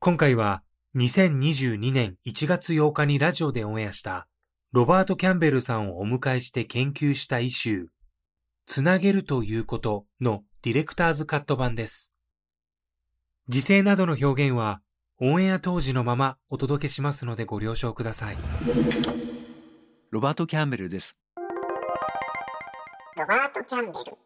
[0.00, 0.62] 今回は
[0.94, 4.28] 2022年1月8日にラジオでオンエアした
[4.70, 7.86] ロバート・キャンベルさんをお迎えして研究したイシュー、
[8.68, 12.12] つなげるということのディレクターズカット版です。
[13.48, 14.82] 時勢などの表現は
[15.20, 18.38] オンエア当時のままお届けしますのでご了承ください。
[20.10, 21.16] ロバート・キャンベルです。
[23.16, 24.16] ロバート・キャンベル。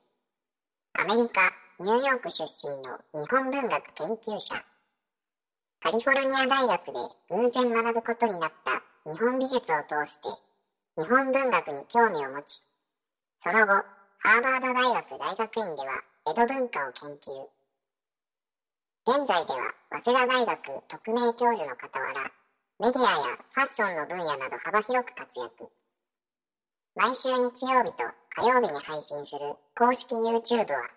[1.00, 1.50] アメリカ・
[1.81, 4.62] ニューヨーク出身の日本文学研究者。
[5.83, 6.92] カリフォルニア大学で
[7.28, 10.28] 偶然学ぶことになった日本美術を通して
[10.97, 12.62] 日本文学に興味を持ち、
[13.41, 13.83] その後、
[14.20, 15.98] ハーバード大学大学院では
[16.30, 17.50] 江戸文化を研究。
[19.10, 22.30] 現在では早稲田大学特命教授の傍ら、
[22.78, 25.66] メディアやファッションの分野など幅広く活躍。
[26.94, 28.05] 毎週日曜日と
[28.36, 30.91] 火曜日に配信する公式 YouTube は、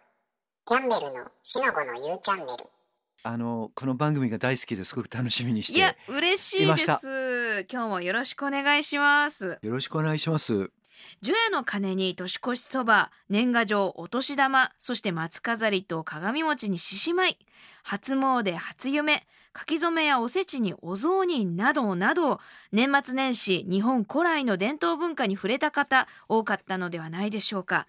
[0.67, 2.69] キャンベルのしのごの U チャンネル。
[3.27, 6.99] あのこの番組が大好きですごく楽しみにしていや嬉しいでいました。
[6.99, 9.57] す今日もよろしくお願いします。
[9.63, 10.69] よろしくお願いします。
[11.23, 17.39] 除夜の鐘に年越しそば年賀状お年玉そして松飾りと鏡餅に獅子舞。
[17.81, 19.25] 初詣初夢
[19.57, 22.39] 書き初めやおせちにお雑煮などなど
[22.73, 27.87] 年末年始日本古来の伝統文化に触れた方多かったのではないでしょうか。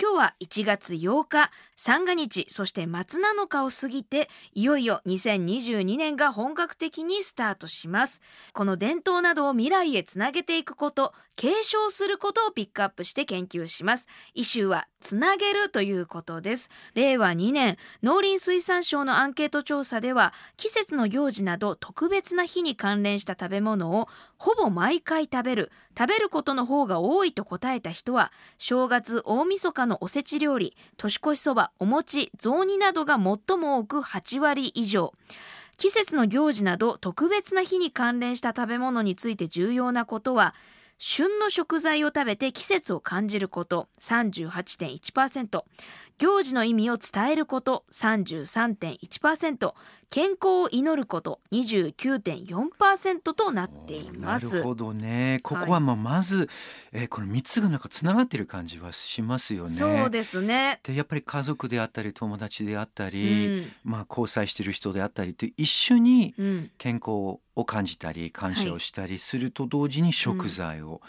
[0.00, 8.20] 今日は1月8日三が日そして松7日を過ぎていよいよ2022年が本格的にスタートします。
[8.52, 14.06] この伝統などを未来へつなげていくこと継承することをピックアップして研究します。
[14.34, 16.70] イシューはつなげるということです。
[16.94, 35.12] 令和2年農林水産省のアンケート調査では季節の行事など特別な日に関連した食べ物をほぼ毎回食べる食べることの方が多いと答えた人は正月大晦日のおせち料理年越しそばお餅雑煮などが最も多く8割以上。
[35.76, 40.54] 季節の行事など特別な日に関連した食べ物について重要なことは
[40.98, 45.62] 旬の食材を食べて季節を感じること38.1%
[46.18, 49.74] 行事の意味を伝えること33.1%
[50.10, 54.46] 健康を祈ること29.4%となっています。
[54.46, 55.40] なるほどね。
[55.42, 56.48] ここはまあまず、
[56.92, 59.70] えーこの三つがなんかつながってる感じはしますよね。
[59.70, 63.72] そうですね、でやっぱり家族であったり友達であったうり、ん。
[63.84, 67.10] まあ交際してる人であったりと一緒にうん、健康
[67.56, 71.00] を感じたり感謝をしたりすると同時に食材を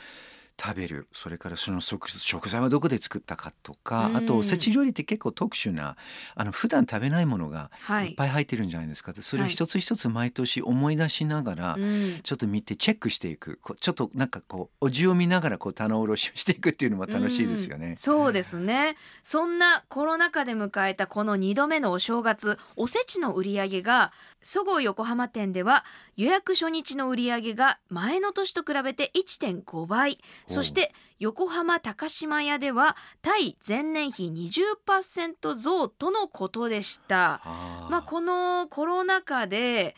[0.62, 4.18] 食べる、それからその食食材はどこで作ったかとか、うん。
[4.18, 5.96] あとおせち料理って結構特殊な
[6.36, 8.10] あの普段食べないものがはい。
[8.10, 9.52] いっぱい入ってるんじゃないですか、でそれをはい。
[9.52, 12.20] 一つ一つ毎年思い出しながら、うん。
[12.22, 13.60] ちょっと見てチェックしていく。
[13.80, 17.88] ちょっとなんかこうおじを見ながらこう棚卸しをしていくっていうのも楽しいですよね。
[17.88, 17.96] うん。
[17.96, 18.98] そうですね。
[19.24, 25.86] そんなコロナ禍で迎えたこの2度目のお正月おせちの売り上げがそごう横浜店では
[26.18, 37.42] 予約初日の売り上げが前の年と比べて1.5倍そして横浜高島屋では対前年比20%増とのことでした。
[37.90, 39.96] まあ、このコロナ禍で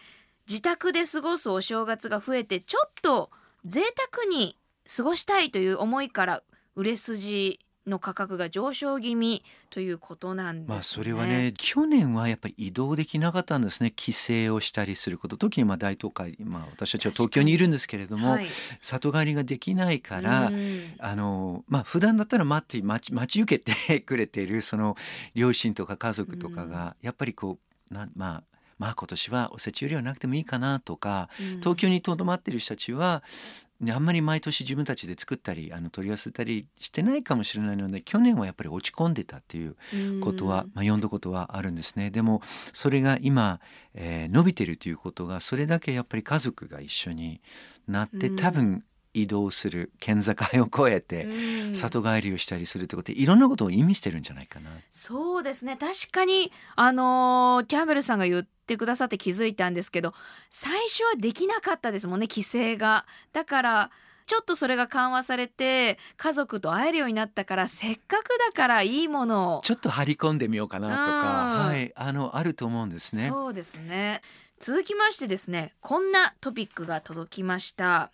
[0.49, 3.29] 自宅で過ごすお正月が増えてちょっと
[3.65, 3.81] 贅
[4.13, 4.57] 沢に
[4.93, 6.43] 過ごしたいという思いから
[6.75, 7.59] 売れ筋
[7.91, 10.67] の価格が上昇気味ということなんですね。
[10.69, 13.93] まあそれはね去年はやっぱり移動できなかったんですね。
[13.95, 15.37] 帰省をしたりすること。
[15.37, 18.47] 特にまあ大東海、まあ、私たちは東京にいるんですけれども、はい、
[18.79, 20.93] 里帰りができないから、うん。
[20.97, 24.95] あのまあ普段だったら待って待ち待ち受けてくれているその
[25.35, 27.59] 両親とか家族とかが、やっぱりこ
[27.91, 28.43] うなまあ
[28.81, 31.59] まあ今年はおせちよりはなくてもいいかなとか、うん。
[31.59, 33.21] 東京にとどまってる人たちは
[33.79, 39.75] ねあんまり毎年自分たちで作ったりあの取り寄せたりしてないかもしれないので去年はやっぱり落ち込んでたっていう
[40.21, 42.09] ことは、まあ、読んだことはあるんですね。
[42.09, 42.41] でも
[42.73, 43.59] それが今、
[43.93, 47.41] えー伸びてるということがそれだけやっぱり家族が一緒に
[47.87, 48.35] なってうん。
[48.35, 48.83] 多分
[49.13, 50.33] 移動する県境
[50.63, 51.75] を越えてうん。
[51.75, 54.69] 里帰りをしたりするってことでいろんなことを意味してるんじゃないかな。
[54.91, 55.75] そうですね。
[55.77, 60.13] 確かにあのーキャンベルさんが言ってくださって気づいたんですけど
[60.49, 63.05] 最初はできなかったですもんね規制が。
[63.33, 63.91] だから
[64.27, 69.61] ちょっとそれが緩和されて家族と会えるようになったからせっかくだからいいものを。
[69.61, 71.67] ちょっと張り込んでみようかなとか、うん。
[71.67, 73.27] はい、あのあると思うんですね。
[73.27, 74.21] そうですね。
[74.61, 78.11] 続きましてですねこんなトピックが届きました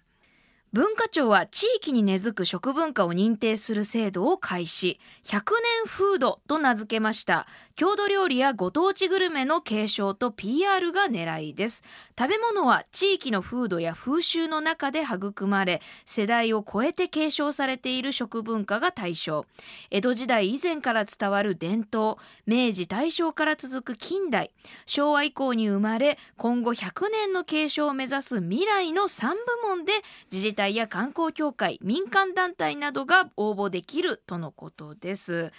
[0.78, 5.00] 文化庁は地域に根付く食文化を認定する制度を開始。
[5.26, 5.42] 100年
[5.88, 7.48] フードと名付けました。
[7.76, 11.84] 郷土料理やご当地グルメの継承と PR が狙いです。
[12.16, 19.48] 食べ物は地域の風土や風習の中で育まれ世代を超えて継承されている食文化が対象。
[19.90, 24.52] 江戸時代以前から伝わる伝統明治大正から続く近代。
[24.86, 29.94] 昭和以降に生まれ今後100年の継承を目指す未来の3部門で
[30.32, 35.52] 自治体や観光協会民間団体などが応募できるとのことです。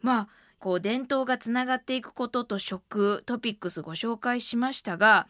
[0.00, 5.26] まあこう伝統がつながっていくことと食トピックスご紹介しましたが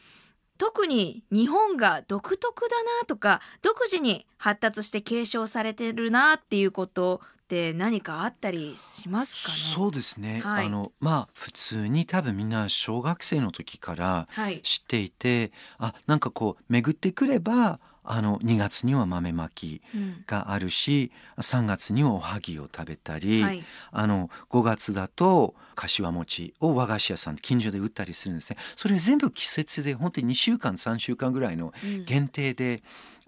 [0.59, 9.59] 特に日本が独特だなとか独自に発達して継承されてるなっていうことって何かあったりしますかね？
[9.75, 10.67] そうですね、はい。
[10.67, 20.25] あのまあ普通に多分みんな小学生の時からはい、知っていてあなんかこう巡ってくればあの2月には豆まきうん。
[20.27, 23.65] があるし3月にはおはぎを食べたり、はい。
[23.93, 28.57] あの5月だと柏餅を和菓子屋さん近所で売ったりするんですね。
[28.77, 32.05] それ全部季節で本当に2週間3週間ぐらいのうん。
[32.05, 32.83] 限定で、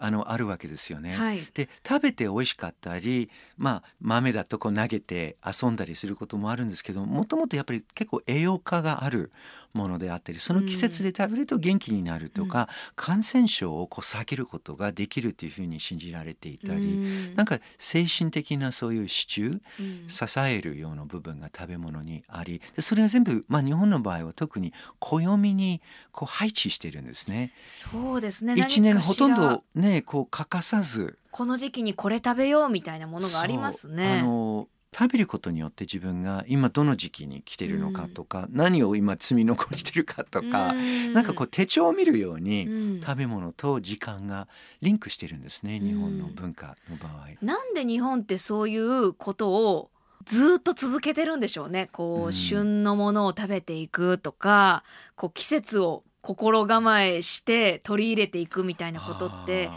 [0.05, 1.15] あのあるわけですよね。
[1.15, 1.47] はい。
[1.55, 9.31] で食べて美味しかったり、まあ、豆だとこう投げて遊んだりすることもあるんですけどもともとやっぱり結構栄養価がある
[9.75, 17.35] ものであったりその季節で食べると元気になるとか、感染症をこう避けることができるというふうに信じられていたり、うん。
[17.37, 20.09] なんか精神的なそういう支柱うん。
[20.09, 25.81] 支えるような部分が食べ物にありでそれは全部、まあ、日本の場合は特に暦に
[26.11, 27.53] こう配置してるんですね。
[27.61, 28.55] そうですね。
[28.57, 31.19] 一年ほとんどねこう欠かさず。
[31.31, 34.21] この時期にこれ食べようみたいなものがありますね。
[34.21, 40.75] あの食べることによって自分が今どの時期に来てるのかとか、何を今積み残してるかとか、
[41.15, 43.01] なんかこう手帳を見るように、うん。
[43.01, 44.49] 食べ物と時間が
[44.83, 47.29] リンクしてるんですねうん日本の文化の場合。
[47.41, 49.91] なんで日本ってそういうことを
[50.25, 51.89] ずっと続けてるんでしょうね。
[51.93, 52.33] こう、うん。
[52.33, 54.85] 旬のものを食べていくとか
[55.17, 59.71] こう季節を心構えして取り入れていくみたいなことって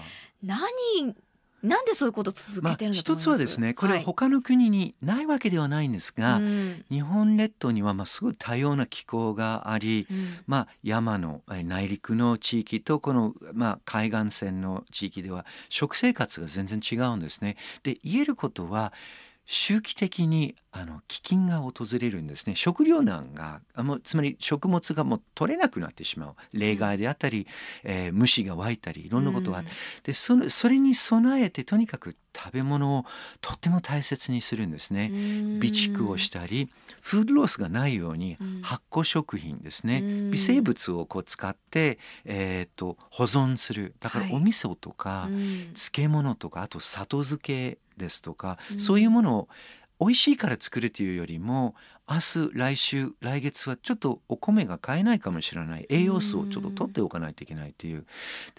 [0.44, 1.16] 何
[1.64, 3.24] なんでそういうこと続まあけてるんだとます？
[3.24, 6.86] つはですねこれは他の国にないわけではないんですが、はいうん。
[6.92, 10.38] 日本列島にはまあすごい多様な気候があり、うん。
[10.46, 17.58] まあ、山のえー内陸の地域とこの、まあ、海岸線の地域では食生活が全然違うんですね。
[17.82, 18.94] で言えることは
[19.46, 22.56] 周期的にあの飢饉が訪れるんですね。
[22.56, 26.36] 食糧難があもうつまり食物がもう取れなくなってしまう。
[26.52, 27.48] 例外であったり、
[27.84, 29.72] えー虫が湧いたりいろんなことがあって、
[30.04, 33.06] でそのそれに備えてとにかく食べ物を
[33.40, 35.08] とっても大切にするんですね。
[35.08, 36.70] 備蓄をしたり
[37.02, 38.62] フードロスがないようにうん。
[38.62, 40.32] 発酵食品ですね、うん。
[40.32, 43.94] 微生物をこう使って、えー、と保存する。
[44.00, 44.36] だからはい。
[44.36, 45.72] お味噌とか、うん。
[45.76, 48.80] 漬物とかあと里漬けですとか、うん。
[48.80, 49.50] そういうものを
[50.00, 51.74] 美味しいから作るというよりも
[52.08, 55.88] 明日来週来月はちょっとお米が買えないかもしれない。
[55.90, 58.06] 栄養素をちょっと取っておかないといけないという。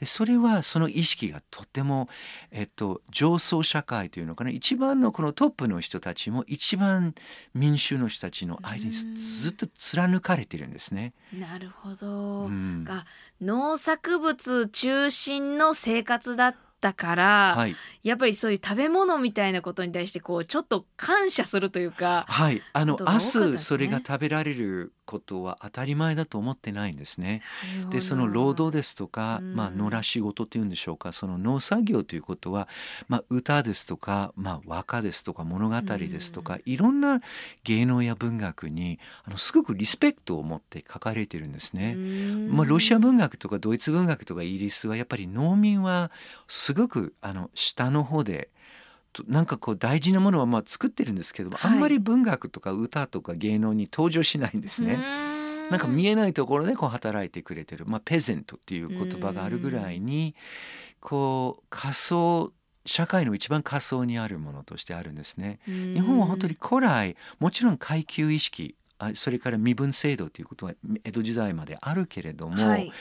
[0.00, 2.08] でそれはその意識がとても、
[2.50, 4.50] えっと、上層社会というのかな。
[4.50, 7.14] 一番のこのトップの人たちも一番
[7.54, 9.14] 民衆の人たちの間にうん。
[9.14, 11.12] ずっと貫かれてるんですね。
[11.32, 12.82] なるほど、うん。
[12.82, 13.04] が
[13.40, 23.04] 農作物中心の生活だったから、はい、やっぱりそういう食べ物みたいなことに対してこうちょっと感謝するというか、はい、あのね。
[23.06, 27.42] 明日それが食べられることは当たり前だと思ってないんですね。
[27.90, 29.54] でその労働ですとか、うん。
[29.54, 31.12] まあ、野良仕事っていうんでしょうか。
[31.12, 32.68] その農作業ということは、
[33.08, 37.20] まあ、歌ですとか、まあ、和歌ですとか物語ですとか、いろんな
[37.64, 41.94] 芸能や文学にあのすごくリスペクトを持って書かれてるんですね。
[41.96, 42.56] うん。
[42.56, 46.10] まあ、ロシア文学とかドイツ文学とかイギリスはやっぱり農民は
[46.48, 48.55] すごくあの下の方でと
[49.28, 51.72] なんかこう大事なものはまあ作ってるんですけども、はい。
[51.72, 54.98] あんまり文学とか歌とか芸能に登場しないんですね。
[55.70, 60.34] なんか見えないところでこう働いてくれてる、まあ、ペゼントっていう言葉があるぐらいに
[61.00, 62.52] こう仮想
[62.84, 65.58] 社会の一番仮想にあるものとしてあるんですね。
[65.66, 72.92] 日本は本当に古来もちろん階級意識あそれから身分制度ということは江戸時代まであるけれども、はい。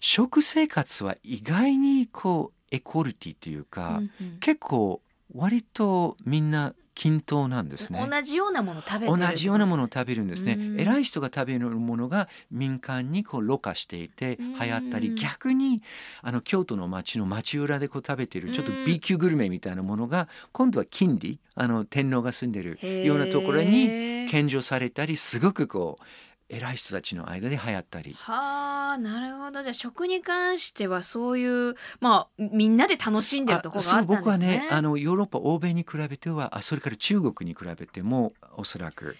[0.00, 4.38] 食生活は意外にこうエコルティというか、うんうん。
[4.38, 5.00] 結構
[5.34, 8.06] 割とみんな均等なんですね。
[8.06, 10.56] 同じようなもの食べてる同じようなもののを食べるんですね。
[10.58, 10.80] うん。
[10.80, 14.52] 偉い人が食べるものが民間にこうろ過していてうん。
[14.54, 15.82] 流行ったり逆に
[16.20, 26.04] あの京都の町の町裏でこう食べてるちょっとうん B 級グルメみたいなものが今度は近隣あの天皇が住んでるようなところに献上されたりすごくこう
[26.52, 34.16] 偉い人たちの間で流行ったりはあなるほどじゃあ食に関してはそういうまあみんなで楽しんでるところがあったんですね。
[34.18, 39.16] 僕はねあのヨーロッパ欧米に比べてはあそれから中国に比べてもおそらく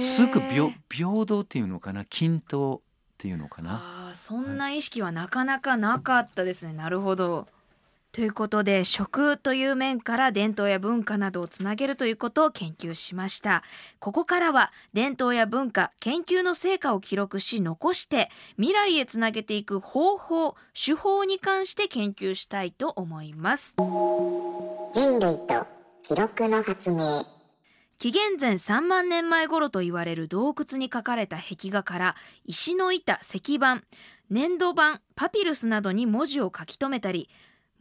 [0.00, 3.74] すごく平平等っていうのかな均等っていうのかな。
[3.74, 7.46] ああそんな意識はなかなかなかったですね、なるほど。
[8.12, 13.62] ということで食という面から伝統や文化などをつなげるということを研究しました。
[14.00, 23.76] ここからは伝統や文化研究の成果を記録し残して未来へつなげていく方法手法に関して研究したいと思います。
[23.78, 25.66] 人類と
[26.02, 27.24] 記録の発明。
[27.96, 33.82] 紀元前3万年前頃と言われる洞窟に描かれた壁画から石の板石板
[34.28, 37.30] 粘土板パピルスなどに文字を書き留めたり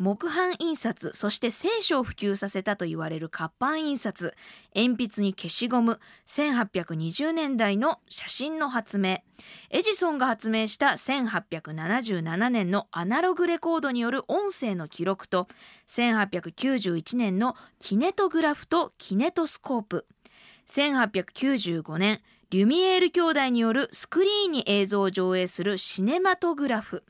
[0.01, 4.34] 木版印刷そして聖書を普及させたと言われる活版印刷
[4.75, 9.20] 鉛筆に消しゴム1820年代の写真の発明。
[9.70, 15.48] エジソンが発明した1877年のアナログレコードによる音声の記録と
[15.88, 20.08] 1891年のキネトグラフとキネトスコープ。
[20.67, 27.03] 1895年リュミエール兄弟によるスクリーンに映像を上映するシネマトグラフ。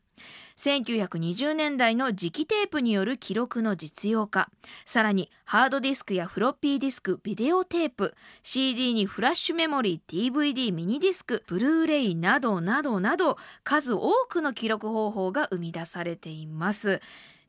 [0.62, 4.52] 1920年代の磁気テープによる記録の実用化
[4.86, 8.14] さらにハードディスクやフロッピーディスクビデオテープ
[8.44, 17.02] CD にフラッシュメモリー DVD ミニディスクブルーレイなどなどなど数多くの記録方法が生み出されています。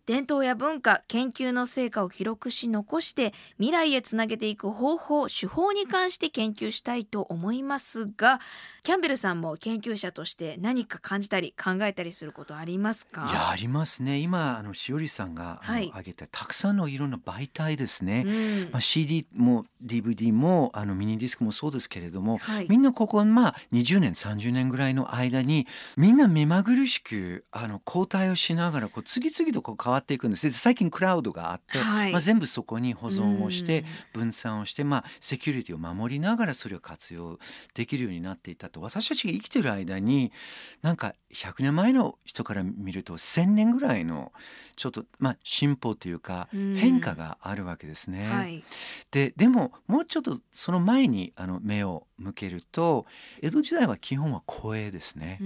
[0.06, 8.40] 伝統や文化研究の成果を記録し残して未来へつなげていく方法手法に関して研究したいと思いますが
[8.82, 13.28] キャンベルさんも研究者として何か感じたり考えたりすることありますか？
[13.30, 14.18] いやありますね。
[14.18, 15.88] 今あのしおりさんがはい。
[15.90, 18.70] 挙げたたくさんのいろんな媒体ですね、うん。
[18.72, 22.66] まあ、CD も DVD もあのミニディスクもそうですけれども、はい。
[22.68, 30.46] みんなここまあ20年30年ぐらいの間にみんな目まぐるしくあの交代をしながらこう次々とこう変わっていくんです。
[30.46, 32.12] で最近クラウドがあって、はい。
[32.12, 33.84] まあ、全部そこに保存をして
[34.14, 34.20] うん。
[34.22, 37.38] 分散をして、まあ、セキュリティを守りながらそれを活用
[37.74, 38.80] できるようになっていったと。
[38.80, 40.32] 私たちが生きてる間に
[40.82, 44.32] なんか100年前の人から見ると1,000年ぐらいの
[44.76, 46.76] ちょっと、まあ、進歩というかうん。
[46.76, 48.28] 変化があるわけですね。
[48.28, 48.62] はい。
[49.10, 53.06] ででももうちょっとその前にあの目を向けると
[53.40, 55.38] 江戸時代は基本は声ですね。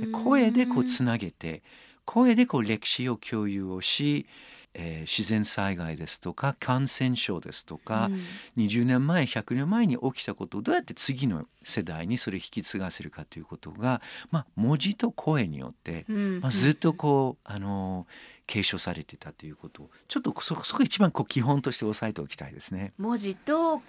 [0.00, 1.62] で声でこうつなげて
[2.04, 4.26] 声でこう歴史を共有をし、
[4.74, 8.08] えー自然災害ですとか感染症ですとか、
[8.56, 18.06] 20年前100年前に起きたことをどうやって次の世代にそれを引き継がせるかということが、まあ、文字と声によって、うんまあ、ずっとこう、あの
[18.46, 22.92] 継承されてたということをちょっとそそこが一番こう基本として押さえておきたいですね。
[22.98, 23.82] 文字と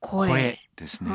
[0.00, 0.58] 声。
[0.76, 1.10] ですね。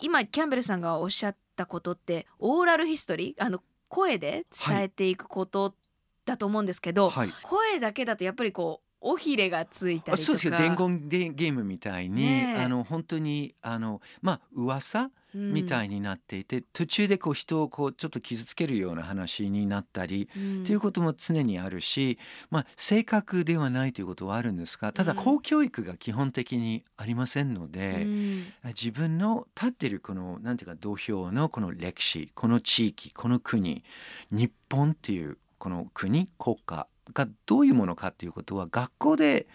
[0.00, 3.44] 今キャンベルさんがおっしゃったことってオーラルヒストリー？
[3.44, 3.62] あの
[3.94, 5.76] 声で伝えていくこと
[6.24, 7.30] だと思うんですけど、はい。
[7.44, 10.12] 声だけだとやっぱりこう尾ひれがついたりとか。
[10.14, 10.56] あそうですよ。
[10.56, 12.62] 伝言でゲームみたいに、ねえ。
[12.62, 20.64] あの本当にあのまあ噂みたいになっていて、途中でこう人をこうちょっと傷つけるような話になったり、うん。
[20.64, 22.18] ということも常にあるし、
[22.50, 28.44] まあ、正確ではないということはあるんですがただうん公教育が基本的にありませんのうで、ん。
[28.68, 33.82] 自分の立ってるこのなんていうか土俵のこの歴史この地域この国
[34.30, 39.46] 日本っていうこの国国家がどういうものかっていうことは学校で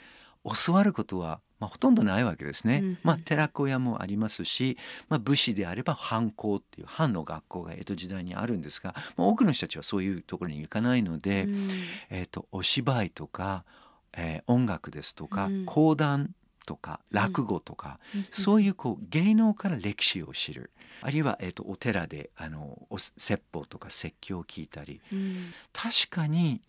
[0.65, 2.79] 教わることは、まあ、ほとんどないわけですね。
[2.83, 2.97] うん。
[3.03, 4.77] まあ、寺子屋もありますし、
[5.09, 11.69] まあ、武士であれば藩校っていう藩の学校が江戸時代にあるんですが、まあ、多くの人たちはそういうところに行かないので、うん。
[12.09, 13.65] えー、とお芝居とか、
[14.13, 15.65] えー音楽ですとか、うん。
[15.65, 16.33] 講談
[16.65, 20.71] とか落語とか、そういうこう芸能から歴史を知る。
[21.01, 25.01] あるいは、えー、とお寺であのお説法とか説教を聞いたり。
[25.11, 25.51] うん。
[25.73, 26.61] 確かに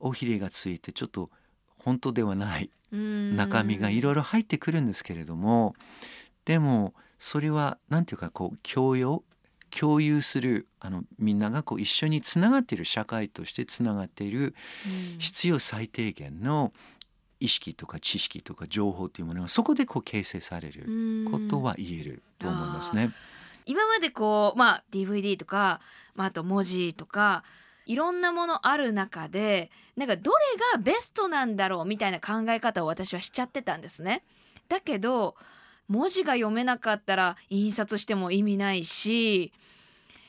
[0.00, 1.30] 尾ひれがついてちょっと
[1.78, 3.36] 本当ではないうん。
[3.36, 5.74] 中身がいろいろ入ってくるんですけれども
[6.44, 9.24] でもそれは何ていうかこう教養
[9.70, 14.54] 共有するあのみんながこう一緒につながっている社会としてつながっている
[14.86, 15.18] うん。
[15.18, 16.72] 必要最低限の
[17.40, 23.10] 意識とか知識とか情報というものがそこでこう形成されることは言えると思いますね。
[23.66, 25.80] 今までこう、まあ、DVD とか、
[26.14, 27.44] まあ、あと文字とか
[27.88, 30.36] いろんなものある中でなんかどれ
[30.76, 34.22] がベストなんだろうみたいな考え方を私はしちゃってたんですね。
[34.68, 35.34] だけど
[35.88, 39.52] 文字が読めなかったら印刷しても意味ないし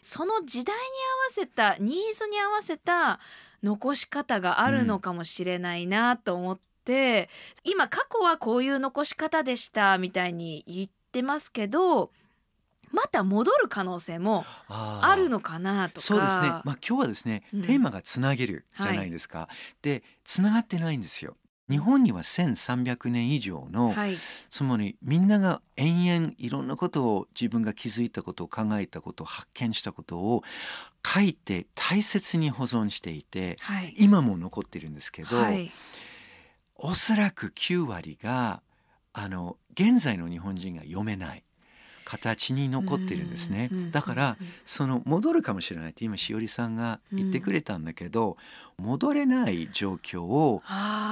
[0.02, 0.88] その時代に合わ
[1.32, 3.20] せたニーズに合わせた
[3.62, 7.30] 残し方があるのかもしれないなと思って、
[7.66, 12.12] 今過去はこういう残し方でしたみたいに言ってますけど
[12.92, 16.02] また戻る可能性もあるのかなとか。
[16.02, 16.50] そうですね。
[16.50, 17.62] まあ今日はですね、うん。
[17.62, 19.48] テーマがつなげるじゃないですか。
[19.82, 21.36] で、つながってないんですよ。
[21.70, 24.18] 日本には1300年以上の、はい、
[24.50, 30.44] つまりみんなが延々いろんなことを自分が気づいたことを考えたことを発見したことを
[31.06, 33.94] 書いて大切に保存していてはい。
[33.98, 35.72] 今も残ってるんですけど、はい。
[36.76, 38.64] おそらく9割が
[39.14, 41.44] あの現在の日本人が読めない
[42.10, 43.70] 形に残ってるんですね。
[43.92, 48.36] だからその戻るかもしれないって今しおりさんが言ってくれたんだけど、
[48.78, 50.64] 戻れない状況を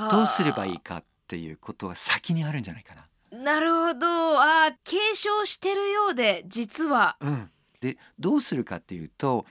[0.09, 3.05] どうすればいいかっていうことが先にあるんじゃないかな。
[3.37, 4.07] なるほど。
[4.41, 7.17] あー継承してるようで実は。
[7.21, 9.45] うん、でどうするかっていうと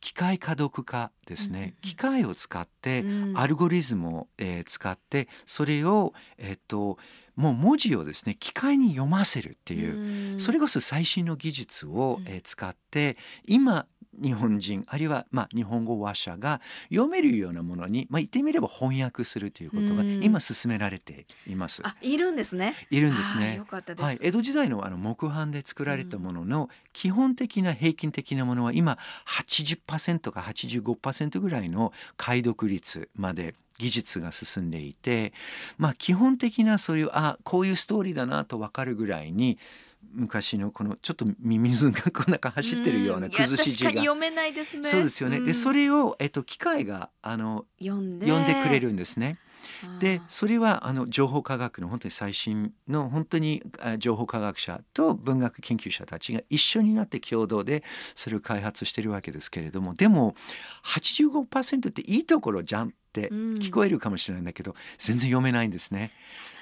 [0.00, 3.38] 機械可読化ですね、機械を使って、うん。
[3.38, 6.98] アルゴリズムを、えー使ってそれを、えっと
[7.36, 10.40] もう文字をですね機械に読ませるっていう、うん。
[10.40, 12.28] それこそ最新の技術を、うん。
[12.28, 13.86] えー使って今
[14.22, 20.24] 日本人あるいは、まあ、日本語話者が読めるようなものに、まあ、言ってみれば翻訳するということがうん。
[20.24, 21.82] 今進められています。
[21.84, 22.74] あいるんですね。
[22.90, 23.56] いるんですね。
[23.56, 23.64] よ。
[23.74, 35.32] かったです、はい、江戸時代のあの木版で作られたものの基本的な平均的なものは今80%か85%ぐらいの解読率まで技術が進んでいて
[35.78, 39.58] まあ基本的なそういうあこういうストーリーだなと分かるぐらいに
[40.14, 43.90] 昔のこのちょっとミミズがこんか走ってるようなん崩し字が。
[43.90, 44.82] いや確かに読めないですね。
[44.82, 45.40] そうですよね。
[45.40, 48.26] でそれれを、えっと、機械があの読んで。
[48.64, 49.38] くれるんですね。
[49.98, 57.82] でそれはあの情報科学の本当に最新の本当にあ情報科学者と文学研究者たちが一緒になって共同で
[58.14, 60.34] それを開発してるわけですけれどもでも
[60.84, 63.54] 85%っていいところじゃんってうん。
[63.54, 66.10] 聞こえるかもしれないんだけど、全然読めないんですね。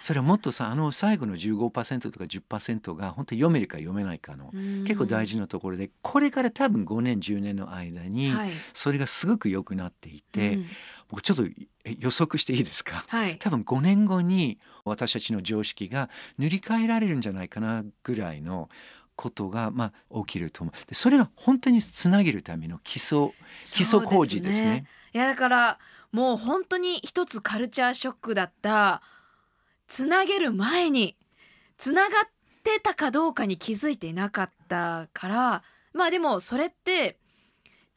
[0.03, 4.85] それはもっとさあの最後の15%とか10%が本当に読めるか読めないかのうん。
[4.85, 8.51] 結構大事なところでこれから多分5年10年の間にはい。
[8.75, 10.67] それがすごく良くなっていて、うん。
[11.09, 11.45] 僕ちょっと
[11.85, 13.05] え予測していいですか？
[13.09, 13.39] はい。
[13.39, 18.69] 多分5年後に私たちの常識が塗り替えられるんじゃないかなぐらいの
[19.15, 20.87] ことが、まあ、起きると思う。
[20.89, 24.87] でそれが本当につなげるための基礎基礎工事ですね。
[25.15, 25.79] いやだから
[26.13, 29.03] もう本当に一つカルチャーショックだった。
[29.89, 31.17] つなげる前に
[31.77, 32.29] つながっ
[32.63, 35.63] てたかどうかに気づいていなかったから。
[35.93, 37.19] まあでもそれって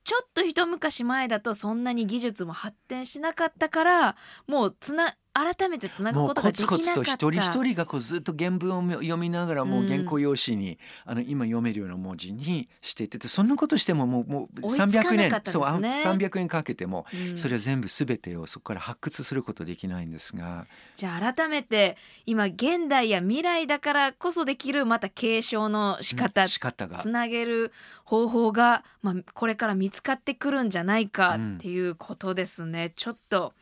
[0.04, 4.16] ちょっと一昔前だとそんなに技術も発展しなかったから
[4.48, 15.42] もうつな改めてつなぐもうことができなかったコツコツと一人一人がこうずっと原文を読みながらもううん原稿用紙に、あの今読めるような文字にしていっててそんなことしてももうもう追いつかなか300年ね。
[15.44, 17.38] そうあ300年かけてもうん。
[17.38, 27.00] それは全部全てをそこから発掘することできないんですが、じゃあ改めて今現代や未来だからこそできるまた継承の仕方、うん仕方が。
[27.00, 27.74] つなげる
[28.06, 33.54] 方法が、まあ、これから見つかってくるんじゃないかっていうことですね、ちょっと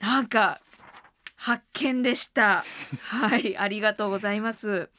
[0.00, 0.60] なんか
[1.36, 2.64] 発見でした。
[3.02, 4.90] はいありがとうございます。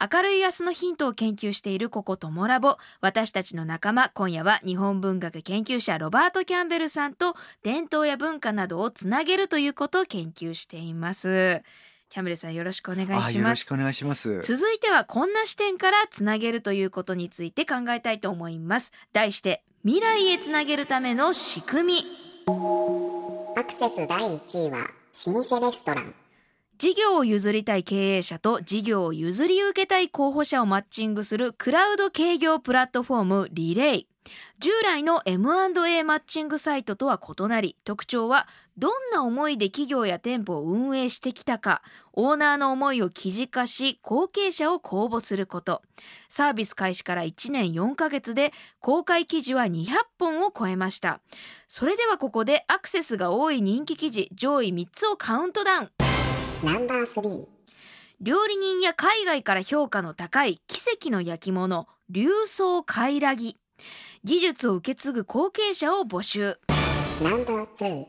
[0.00, 2.76] 明るい明日のヒントを研究しているここともラボ。
[3.00, 11.62] 私たちの仲間今夜は日本文学研究者ロバート・キャンベルさんと伝統や文化などをつなげるということを研究しています
[12.08, 13.36] キャンベルさんよろしくお願いあします。
[13.36, 14.40] よろしくお願いします。
[14.42, 18.92] 続いてはこんな視点からつなげるということについて考えたいと思います。
[19.12, 22.04] 題して未来へつなげるための仕組み。
[23.56, 24.88] アクセス第1位は
[25.26, 26.14] 老舗レストラン。
[26.78, 34.08] 事業を譲りたい経営者と事業を譲り受けたい候補者をマッチングするクラウド営業プラットフォームリレイ
[34.58, 45.82] 従来の M&A マッチングサイトとは異なり特徴はどんな思いで企業や店舗を運営してきたかオーナーの思いを記事化し後継者を公募すること。
[46.28, 49.86] サービス開始から1年4ヶ月で公開記事は200
[50.18, 51.20] 本を超えました。
[51.66, 55.90] それではここでアクセスが多い人気記事上位3つをカウントダウン。
[56.64, 57.46] ナンバー3
[58.20, 63.56] 料理人や海外から評価の高い奇跡の焼き物流装カイラギ
[64.24, 66.58] 技術を受け継ぐ後継者を募集。
[67.22, 68.04] ナンバー2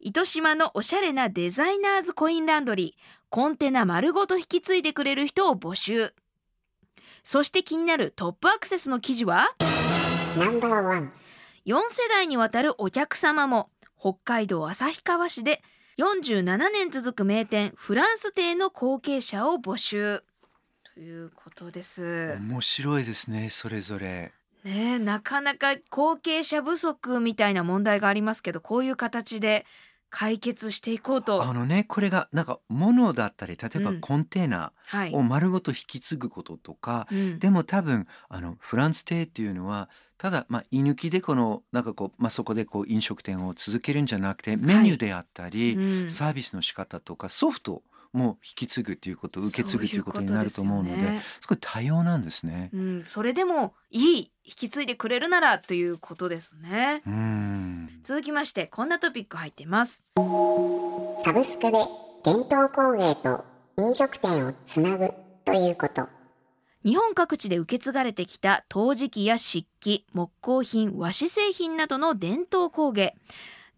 [0.00, 3.20] 糸島のおしゃれなデザイナーズコインランドリー。
[3.28, 6.14] コンテナ丸ごと引き継いでくれる人を募集。
[7.22, 9.54] そして気になるトップアクセスの記事は？
[10.38, 11.12] ナンバーワン。
[11.66, 13.70] 4世代にわたるお客様も。
[13.98, 15.62] 北海道旭川市で
[15.98, 20.22] 47年続く名店フランス亭の後継者を募集。
[20.94, 22.38] ということです。
[22.40, 24.32] 面白いですねそれぞれ
[24.64, 29.64] ねえなかなか後継者不足みたいな問題がありますけどこういう形で
[30.10, 31.42] 解決していこうと。
[31.44, 34.00] あのねこれがなんか物だったり例えばうん。
[34.00, 35.14] コンテナはい。
[35.14, 37.38] を丸ごと引き継ぐこととか、うん。
[37.38, 46.10] でも多分あのフランス亭っていうのはただ、まあ、居抜きでこのなんかこう、まあ、そこでこう飲食店を続けるんじゃなくてメニューであったり、うん。
[46.10, 51.22] サービスの仕方とかソフトも引き継ぐということ受け継ぐということになると思うのですよね。
[51.40, 52.70] すごい多様なんですね。
[52.72, 57.02] うん、それでもいい引き継いでくれるならということですね。
[57.06, 58.00] うん。
[58.02, 60.04] 続きましてこんなトピック入っています。
[60.16, 61.78] サブスクで
[62.24, 63.44] 伝統工芸と
[63.78, 65.10] 飲食店をつなぐ
[65.44, 66.08] ということ。
[66.84, 73.14] 日本各地で受け継がれてきた陶磁器や漆器木工品和紙製品などの伝統工芸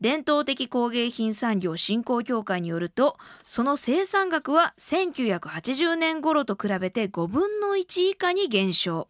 [0.03, 9.07] 伝統的工芸品産業振興協会によるとその生産額は1980年頃と比べて5分の1以下に減少。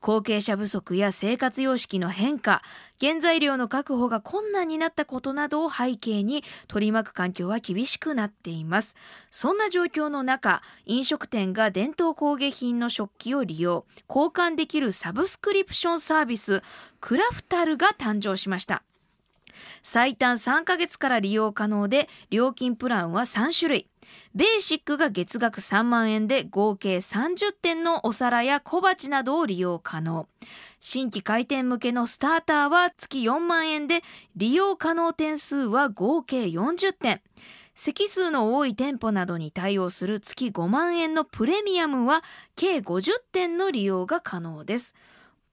[0.00, 2.62] 後継者不足や生活様式の変化
[2.98, 8.96] 原材料の確保が困難になったことなどを背景に取り巻く環境は厳しくなっています。
[9.30, 16.62] そんな状況の中飲食店が伝統工芸品の食器を利用交換できるサブスクリプションサービス
[17.00, 18.82] クラフタルが誕生しました。
[19.82, 23.86] 最短3ヶ月から利用可能で料金プランは3種類。
[24.34, 30.28] ベーシックが月額3万円で合計30点のお皿や小鉢などを利用可能。
[30.80, 34.02] 新規開店向けのスターターは月4万円で
[34.36, 37.20] 利用可能点数は合計40点。
[37.74, 42.22] 席数の多い店舗などに対応する月5万円のプレミアムは
[42.54, 44.94] 計50点の利用が可能です。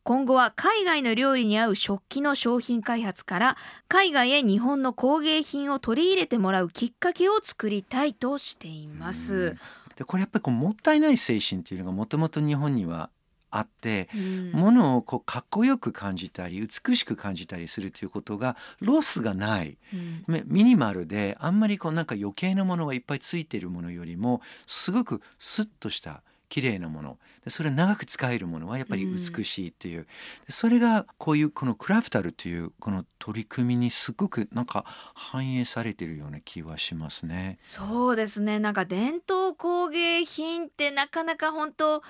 [0.08, 3.58] 今後は海外の料理に合う食器の商品開発から
[3.89, 9.58] 海外へ日本の工芸品を取り入れてもらうきっかけを作りたいとしています。
[9.98, 13.10] でこれやっぱりこうもったいない精神っていうのがもともと日本には
[13.50, 14.52] あって、うん。
[14.54, 19.78] ものをこうかっこよく感じたり美しく感じたりするということがロスがない。
[19.93, 20.24] うん。
[20.26, 27.18] めミニマルであんまりこうなんか余計なものがいっぱいついているものよりもすごくスッとした綺麗なもの。
[27.44, 30.08] でそれ長く使えるものはやっぱり美しいっていう、で
[30.50, 37.58] それがこういうこのクラフタルというこの取り組みにすごくなんか反映されているような気はしますね。
[37.60, 38.60] そうですね。
[38.60, 42.02] なんか伝統工芸品ってなかなか本当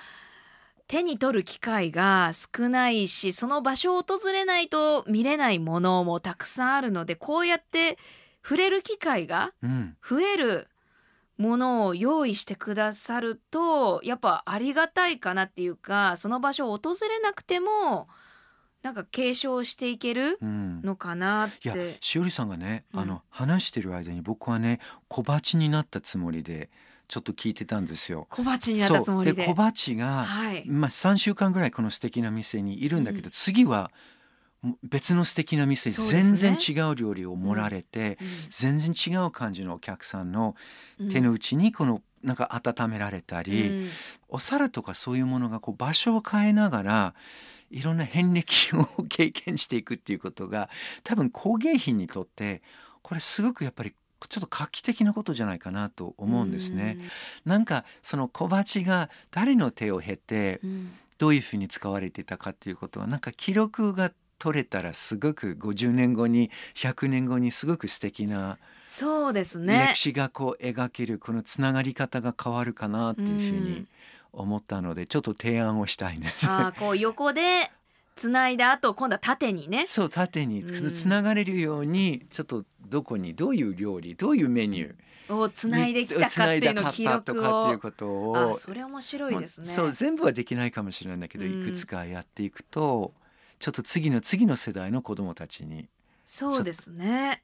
[0.86, 7.98] 手に取る機会が少ないしその場所を訪れないと見れないものもたくさんあるのでこうやって
[8.42, 10.68] 触れる機会がうん、増える
[11.38, 18.08] ものを用意してくださるとやっぱありがたいかなっていうかその場所を訪れなくても
[18.82, 21.96] なんか継承していけるうんのかなっいやて。
[22.00, 26.70] しおりさんがね、うんあの話してる間に僕はね小鉢になったつもりで
[27.08, 28.26] ちょっと聞いてたんですよ。
[28.30, 29.46] 小鉢になったつもりで。
[29.46, 30.64] 小鉢が、はい。
[30.68, 33.90] まあ、3週間ぐらいこの素敵な店にいるんだけど、次はもう
[34.82, 38.18] 別の素敵な店に全然違う料理を盛られて、
[38.48, 40.56] 全然違う感じのお客さんの
[41.10, 43.88] 手の内にこのなんか温められたり、うん。
[44.28, 47.14] お皿とかそういうものがこう場所を変えながら
[47.70, 50.68] いろんな遍歴を経験していくっていうことが
[51.02, 52.60] 多分工芸品にとって
[53.02, 53.94] これすごくやっぱり
[54.28, 56.98] ちょっと画期的なことじゃないかなと思うんですね。。
[57.44, 60.92] なんかその小鉢が誰の手を経てうん。
[61.18, 69.98] どういうふうに使われていたかっていうことはなんか記録が取れたらすごく50年後に100年後にすごく素敵なそうですね歴。
[69.98, 73.86] 史がこう描けるこのつながり方が変わるかなっていうふうに
[74.32, 76.46] 思ったのでちょっと提案をしたいんです。
[76.48, 77.70] あーこう横で
[78.16, 79.86] つないだ後今度は縦にね。
[79.86, 87.78] そう縦にうんつながれるようにちょっとどこにどういう料理どういうメニューをつないできたかっていうのを記録をとかっていう。
[87.78, 89.66] ことをあそれ面白いですね。
[89.66, 93.12] そう全部はできないかもしれないんだけど、うんいくつかやっていくと
[93.58, 95.88] ちょっと次の次の世代の子供たちに
[96.24, 97.42] そうですね。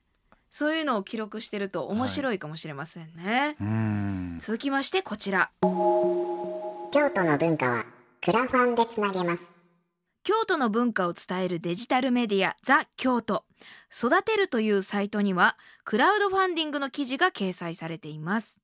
[0.51, 3.57] そういうのを記録してると面白いかもしれませんね。
[3.61, 5.51] うん続きましてこちら。
[5.63, 7.87] 京都の文化は
[8.21, 9.53] クラファンでつなげます
[10.23, 13.45] 京都の文化を伝えるデジタルメディアザ・京都
[13.93, 18.61] 育てるというサイトにはクラウドファンディングの記事が掲載されています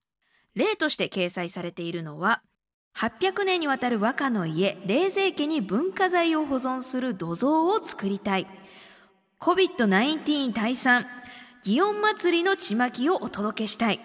[0.55, 2.43] 例として掲載されているのは
[2.97, 8.47] 800年にわたる和歌の家冷泉家に文化財を保存する土蔵を作りたい。
[9.41, 11.07] COVID-19 退散
[11.65, 14.01] 祇園祭りのちまきをお届けしたい。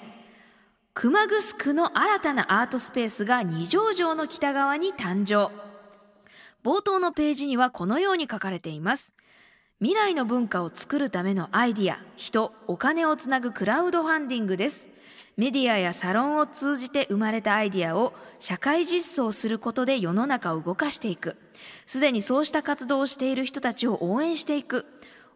[0.94, 5.54] 熊城の新たなアートスペースが二条城の北側に誕生。
[6.64, 9.14] 冒頭のページにはこのように書かれています。
[9.80, 14.88] 未来の文化を作るためのアイディア人お金をつなぐクラウドファンディングです。
[15.38, 21.36] メディアやサロンを通じて生まれたアイディアを社会実装することで世の中を動かしていく。
[21.86, 24.86] すでにそうした活動をしている人たちを応援していく。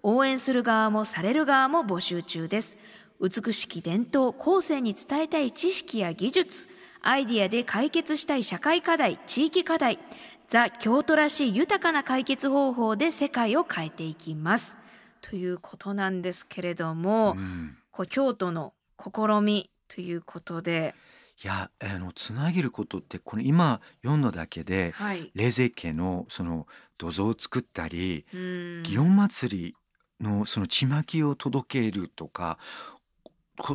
[0.02, 2.78] 応援する側もされる側も募集中です。
[3.20, 6.70] 美しき伝統後世に伝えたい知識や技術。
[7.02, 10.00] アイディアで解決したい社会課題地域課題。
[10.48, 14.78] ザ・京都らしい豊かな解決方法で世界を変えていきます。
[15.22, 17.76] ということなんですけれども、うん。
[17.92, 20.96] こう京都の試みということで、
[21.44, 28.40] いやあのつなげることってこれ今読んだだけではい、冷泉家のその土蔵を作ったりうん。
[28.84, 29.76] 祇園祭り
[30.22, 32.58] のそのちまきを届けるとか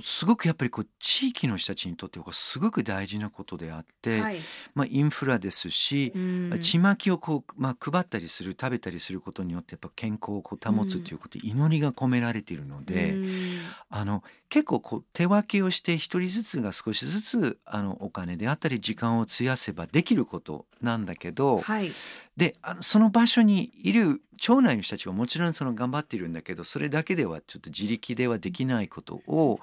[0.02, 4.38] すごくやっぱりこう地域の人たちにとってはすごく大事なことであって、はい。
[4.74, 6.58] まあ、インフラですし、うん。
[6.60, 13.60] ちまきをこう、まあ、配ったりする食べたりすることによってやっぱ健康をこう保つということ、祈りが込められているので、うん。
[13.90, 14.22] あの
[14.54, 21.90] 結構こう手分けをして一人ずつが少しずつあのお金であったり時間を費やせばできることなんだけど、はい。
[22.36, 29.58] であのその場所にいる町内の人たちはもちろんその頑張っているんだけどそれだけではちょっと自力ではできないことを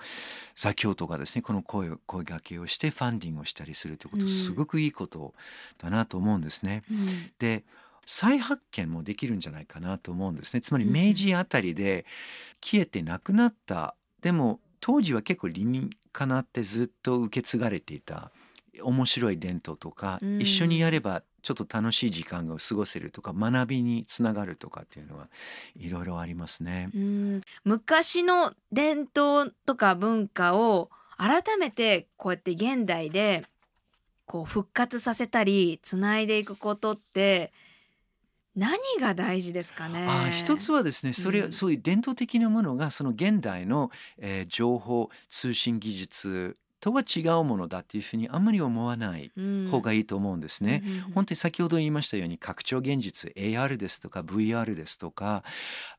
[0.55, 4.29] 座京都がですねこの声を声掛けをしてファンディングをしたりするということ、うん。
[4.29, 5.33] すごくいいこと
[5.77, 6.83] だなと思うんですね。
[6.91, 7.31] うん。
[7.39, 7.63] で
[8.05, 10.59] 再発見もできるんじゃないかなと思うんですね。
[10.59, 10.93] つまりうん。
[10.93, 12.05] 明治あたりで
[12.59, 18.31] 消えてなくなったでも当時は結構理にかなってずっと受け継がれていた
[18.83, 25.27] 面白い伝統とか、うん一緒にやればちょっと楽しい時間が過ごせるとか学びにつながるとかっていうのは
[25.75, 26.89] いろいろありますね。
[26.93, 33.43] うん昔の伝統とか文化を改めてこうやって現代で
[34.25, 37.51] こう復活させたりつないでいくことって
[38.55, 40.05] 何が大事ですかね？
[40.07, 41.53] あー一つはですねそれ、うん。
[41.53, 49.31] そういう伝統的なものがその現代の、えー情報通信技術とは違うものだっていうふうにあんまり思わない
[49.69, 50.83] 方がいいと思うんですね。
[51.13, 55.43] 本当に先ほど言いましたように拡張現実 AR ですとか VR ですとか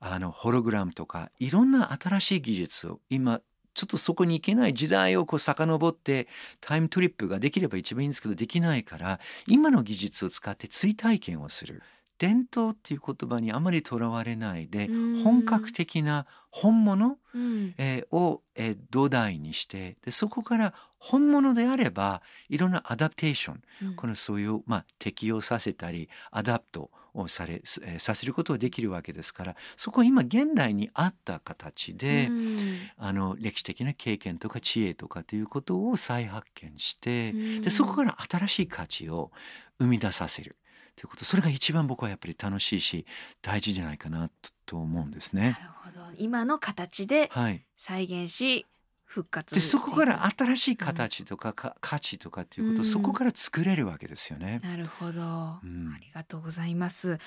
[0.01, 3.41] あのホログラムとかいろんな新しい技術を今
[3.75, 6.27] ちょっとそこに行けない時代をこう遡って
[6.61, 11.81] タイムトリップができれば一番いいんですけどできないから今の技術を使って追体験をする
[12.23, 15.25] 伝統っていう言葉にあまりとらわれないでうん。
[15.25, 17.75] 本格的な本物うん。
[17.79, 23.97] えーを、えー土台にしてでそこから本物であればいろんな adaptation うん。
[23.97, 32.79] このそういう、まあ、適用させたり adapt をされ、すえーさせることができるわけですからそこは今現代に合った形で、うん。
[32.99, 37.63] あの歴史的な経験とか知恵とかということを再発見して、うん。
[37.63, 39.33] でそこから新しい価値を
[39.81, 40.55] 生み出させる
[40.97, 43.07] ということそれが一番僕はやっぱり楽しいし
[43.41, 45.59] 大事じゃないかなとと思うんですね。
[45.61, 48.67] なるほど今の形ではい、再現し
[49.13, 52.91] 復活でそこから新しい形とかか価値とかっていうことをうん。
[52.91, 54.61] そこから作れるわけですよね。
[54.63, 54.67] く。
[54.67, 55.93] なるほど、うん。
[55.95, 57.19] ありがとうございます。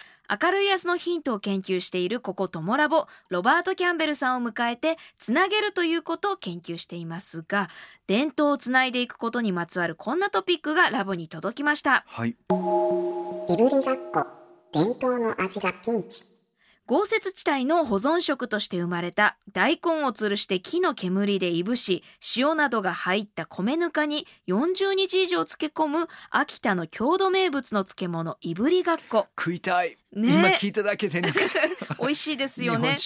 [0.41, 3.05] 明るい明日のヒントを研究しているここトモラボ。
[3.29, 7.69] ロバート・キャンベルさんを迎えてつなげるということを研究していますが
[8.07, 12.03] 伝統をつないでいくことにまつわるこんなトピックがラボに届きました。
[12.07, 14.25] はい、いぶりがっこ。
[14.73, 16.34] 伝統の味がピンチ
[16.87, 22.03] 豪雪地帯の保存食として生まれた大根を吊るして木の煙でいぶし
[22.37, 29.25] 塩などが入った米ぬかに40日以上漬け込む秋田の郷土名物の漬物いぶりがっこ。
[29.35, 30.29] 食いたい、ね。
[30.29, 31.33] 今聞いただけで、ね、
[31.99, 32.97] 美味しいです日よね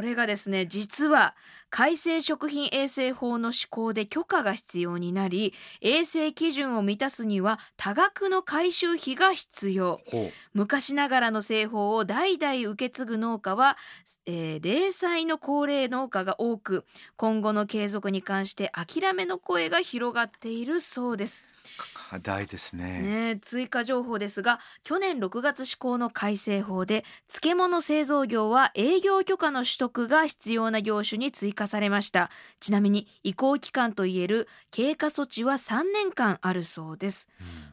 [0.00, 1.34] これがですね実は
[1.68, 10.00] 改正食品衛生法の施行で許可が必要になり衛生基準を満たすには多額の回収費が必要。
[10.06, 13.76] ほ昔ながらの製法を代々受け継ぐ農家は、
[14.24, 16.86] えー零細の高齢農家が多く
[17.16, 21.48] 今後の継続に関して諦めの声が広がっているそうです。
[21.94, 23.00] 課題ですね。
[23.00, 32.30] ねえ、追加情報ですが去年6月施行の改正法で漬物製造業は営業許可の取得が必要な業種に追加されました。
[32.60, 37.28] ちなみに移行期間といえる経過措置は3年間あるそうです。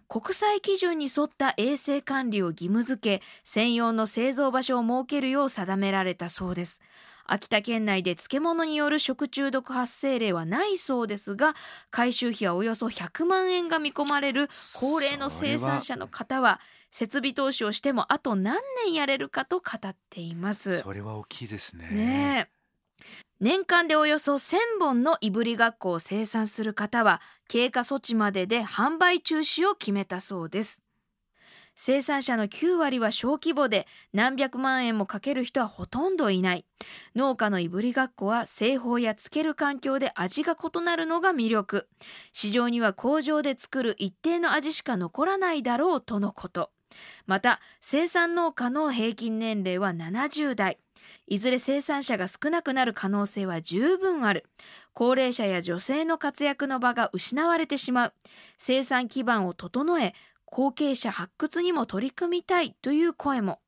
[0.09, 6.81] 国際基準に沿った衛生管理を義務付け専用の製造場所を設けるよう定められたそうです。
[7.27, 11.55] 秋田県内で漬物による食中毒発生例はないそうですが
[11.91, 14.49] 回収費はおよそ100万円が見込まれる
[14.79, 16.61] 高齢の生産者の方は
[16.97, 20.79] 設備投資をしてもあと何年やれるかと語っています。
[20.79, 21.89] それは大きいですね。
[21.91, 23.05] ねえ。
[23.39, 30.81] 年間でおよそ1000本のいぶりがっこを生産する方は経過措置までで販売中止を決めたそうです。
[31.75, 36.65] 生産者の9割は小規模で何百万円もかける人はほとんどいない。
[37.15, 41.87] 農家のいぶりがっこは製法や漬ける環境で味が異なるのが魅力。
[42.33, 46.71] 市場には工場で作る一定の味しか残らないだろうとのこと
[47.25, 50.79] また生産農家の平均年齢は70代。
[51.27, 54.45] いずれ生産者が少なくなる可能性は十分ある。
[54.93, 58.13] 高齢者や女性の活躍の場が失われてしまう。
[58.57, 60.13] 生産基盤を整え
[60.45, 62.75] 後継者発掘にも取り組みたい。
[62.81, 63.59] という声も。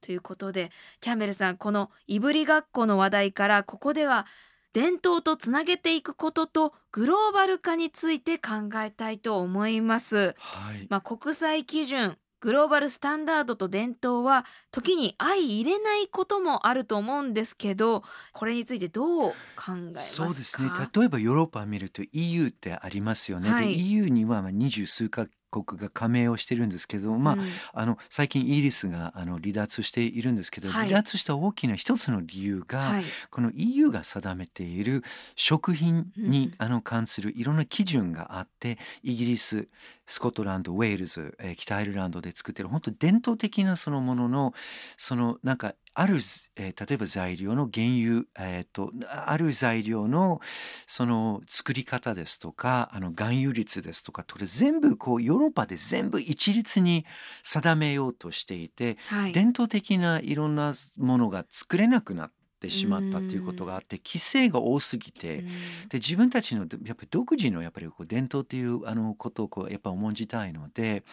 [0.00, 4.26] ということでキャンベルさんこのいぶりがっこの話題からここでは
[4.72, 10.34] 伝統とつなげていくこととグローバル化について考えたいと思います。
[10.38, 10.86] はい。
[10.90, 20.26] まあ、国際基準グローバルスタンダードと伝統は時に相入れないこともあると思うんですけどこれについてどう考えますか？
[20.26, 20.68] そうですね。
[20.94, 23.50] 例えばヨーロッパを見ると EU ってありますよね。
[23.50, 23.68] はい。
[23.68, 27.40] で EU にはまあ二十数カ国が加盟をしてるんですけど、まあ、うん。
[27.72, 30.88] あの最近イギリスがあの離脱しているんですけど、はい。
[30.88, 33.04] 離脱した大きな一つの理由が、はい。
[33.30, 35.02] この EU が定めている
[35.34, 39.68] 食品に、あの関するいろんな基準があってイギリス
[40.06, 44.52] スコットランドウェールズ、えー北アイルランドで作ってる本当伝統的なそのものの
[44.96, 46.16] そのなんかある、
[46.56, 50.40] えー例えば材料の原油、えー、とある材料の
[50.86, 57.04] その作り方ですとかあの含有率ですとかこれ全部こうヨーロッパで全部一律に
[57.42, 59.32] 定めようとしていてはい。
[59.32, 65.46] 伝統的ないろんなものが作れなくなってしまったということがあって規制が多すぎて、うん。
[65.88, 71.04] で自分たちのやっぱり独自のやっぱりこう伝統というあのことをこうやっぱ重んじたいので、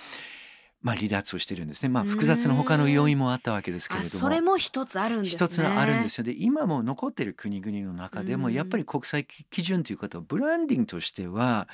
[0.81, 1.89] まあ、離脱をしてるんですね。
[1.89, 4.19] まあ、複雑な他の要因もあったわけですけれあども。
[4.19, 5.45] それも一つあるんですね。
[5.45, 6.25] 一つあるんですよ。
[6.25, 8.53] で今も残ってる国々の中でもうん。
[8.53, 11.69] やっぱり国際基準ということはブランディングとしては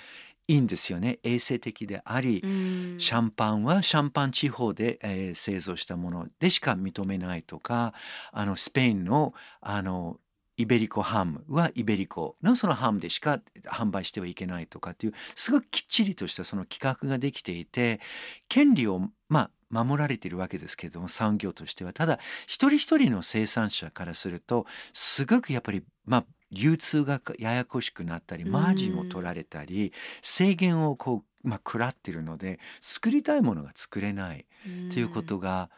[0.49, 1.19] いいんですよね。
[1.23, 2.95] 衛生的であり、うん。
[2.97, 7.93] シャンパンはシャンパン地方で、えー製造したものでしか認めないとか
[8.31, 10.19] あのスペインのあの
[10.57, 18.01] イベリコハムはイベリコのそのハムでしか販売してはいけないとかっていうすごくきっちりとしたその規格ができていて
[18.49, 21.93] 権利をまあ守られているわけですけれども産業としては。
[21.93, 34.45] ただ一人一人の生産者からするとすごくやっぱりまあ流通がややこしくなったりマージンを取られたり制限をこう、まあ、食らってるので作りたいものが作れない
[34.91, 35.69] ということが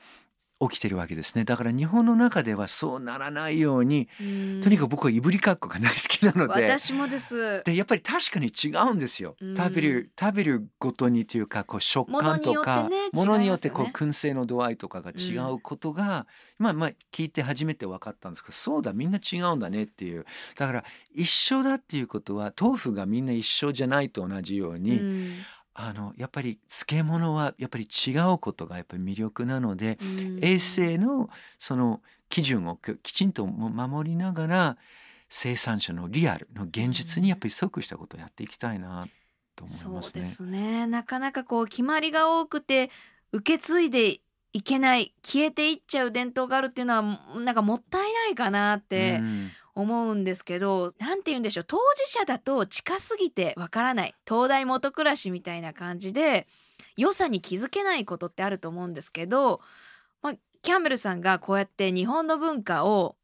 [0.69, 1.43] 起きてるわけですね。
[1.43, 4.61] だから日本の中ではそうならないようにうん。
[4.61, 6.63] とにかく僕はいぶりかっこが大好きなので。
[6.69, 7.63] 私もです。
[7.63, 9.57] でやっぱり確かに違うんですよ、うん。
[9.57, 20.25] 食べる食べるごとにというかこう食感とかものによってねものによってこう燻製の度合いとかが違うことが、まあまあ聞いて初めて分かったんですけどそうだみんな違うんだねっていう。
[20.57, 25.37] だから一緒だっていうことは豆腐がみんな一緒じゃないと同じように、うん
[25.73, 30.39] あのやっぱり漬物はやっぱり違うことがやっぱり魅力なので、うん。
[30.41, 34.77] 衛生のその基準をききちんと守りながら
[35.29, 39.07] 生産者のリアルの現実にやっぱり即したことをやっていきたいな
[39.55, 40.21] と思いそうますね。
[40.21, 40.87] ですね。
[40.87, 42.89] なかなかこう決まりが多くて
[43.31, 44.19] 受け継いで
[44.53, 47.01] いけない消えていっちゃう伝統があるっていうのは
[47.39, 56.47] なんかもったいないかなってうん思うんですけど、なんて言うんでしょう当事者だと近すぎてわからない東大元暮らしみたいな感じで
[56.97, 59.61] 良さに気づけないことってあると思うんですけど、
[60.21, 63.15] まあ、キャンベルさんがこうやって日本の文化を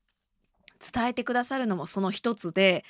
[0.79, 2.85] 伝えてくださるのもその一つで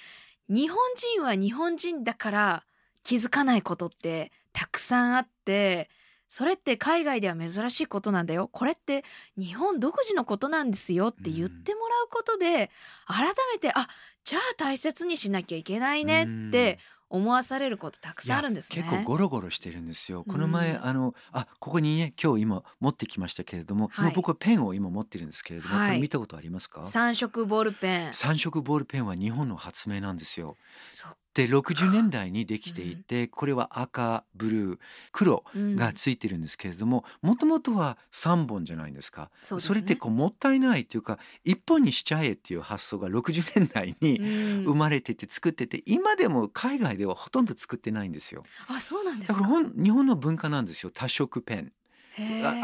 [0.50, 2.64] 日本人は日本人だから
[3.04, 5.90] 気づかないことってたくさんあって
[6.28, 9.04] それって海外では珍しいことなんだよこれって
[9.38, 12.70] 日本独自のことなんですよって言ってもらうことで、
[13.08, 13.88] 改めてあ
[14.24, 18.84] じゃあ大切にしなきゃいけないねって思わされることたくさんあるんですね。
[18.84, 20.26] 結構ゴロゴロしてるんですよ。
[20.28, 26.86] この前、うんあのあここにね今日今持ってきましたけれども、はいもう僕はペンを今持ってるんですけれども、はい見たことありますか？
[26.86, 30.58] 三色ボールペン三色ボールペンは日本の発明なんですよ。
[30.90, 34.80] そっで60年代にできていて、これは赤ブルー
[35.12, 35.76] 黒うん。
[35.76, 39.30] がついてるんですけれどももともとは3本じゃないですか。
[39.44, 44.64] それってこうもったいないというか1本にしちゃえっていう発想が60年代にうん。
[44.64, 48.44] 生まれてて作ってて今でも海外ではほとんど作ってないんですよ。
[48.68, 50.92] あそうなんですだか日本の文化なんですよ。
[50.92, 51.72] 多色ペン。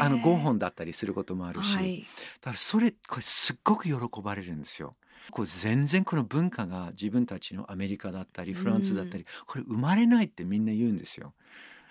[0.00, 2.00] あの5本だったりすることもあるし、はい。
[2.40, 4.96] だからそれこれすっごく喜ばれるんですよ
[5.30, 11.34] こう全然この文化が自分たちのアメリカだったりフランスだったり、これ生まれないってみんな言うんですよ。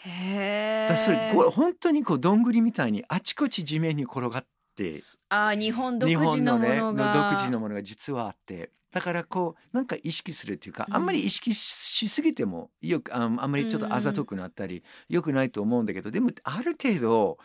[0.05, 4.95] へだそれ本当にこうどんぐりみたいにあちこち地面に転がって
[5.29, 10.95] あー日本独日自のも本のが独自のものが実はあってだからこうなんか意識するっていうか、うん。
[10.95, 17.37] あんまり意識ししすぎてもよくああんまりちょっとあざとくなったり、よくないと思うんだけどでもある程度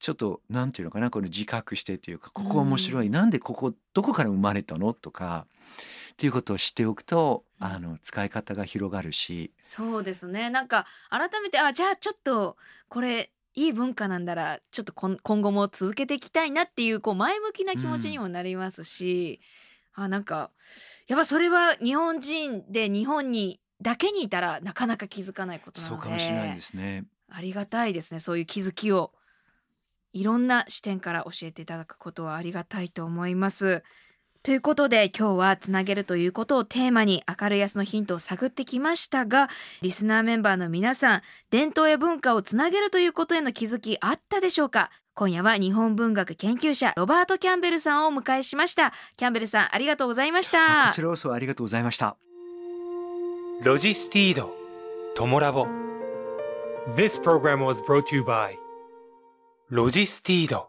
[0.00, 4.94] ちょっとなんていうのかなこの自覚してっていうかここ面白い、なんでここどこから生まれたの？
[4.94, 5.46] とか
[6.12, 9.52] っていうことを知っておくとあの使い方が広がるし。
[9.60, 10.48] そうですね。
[10.50, 12.56] なんか改めてあじゃあちょっと
[12.88, 19.40] これいい文化なんだらちょっと今後も続けていきたいなっていうこう前向きな気持ちにもなりますし、
[19.94, 20.50] あなんか
[21.06, 27.04] やっぱそれは日本人で日本にだけにいたらなかなか気づかないことなのでそうかもしれないですね。
[27.28, 29.12] ありがたいですねそういう気づきを
[30.12, 33.82] いろんな視点から教えていただくことはありがたいと思います。
[34.44, 39.48] ということで今日はつなげるということをテーマに明るい安のヒントを探ってきましたが
[39.80, 44.90] リスナーメンバーの皆さん伝統や文化をつなげるということへの気づきあったでしょうか？
[45.14, 48.92] 今夜は日本文学研究者ロバート・キャンベルさんをお迎えしました。
[49.16, 50.88] キャンベルさんありがとうございました。
[50.88, 52.18] あこちらこそありがとうございました。
[53.62, 54.54] ロジスティード
[55.14, 55.66] トモラボ。
[56.94, 58.56] This program was brought to you by
[59.70, 60.68] ロジスティード